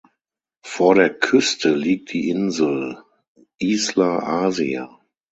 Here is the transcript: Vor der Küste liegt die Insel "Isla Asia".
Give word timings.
Vor 0.65 0.95
der 0.95 1.13
Küste 1.13 1.75
liegt 1.75 2.11
die 2.11 2.29
Insel 2.29 3.03
"Isla 3.59 4.45
Asia". 4.47 4.99